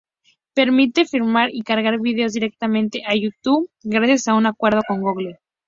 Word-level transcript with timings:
Permite 0.55 1.05
filmar 1.05 1.51
y 1.53 1.61
cargar 1.61 1.99
vídeos 1.99 2.33
directamente 2.33 3.03
a 3.05 3.13
YouTube, 3.13 3.69
gracias 3.83 4.27
a 4.27 4.33
un 4.33 4.47
acuerdo 4.47 4.81
con 4.87 4.99
Google. 4.99 5.37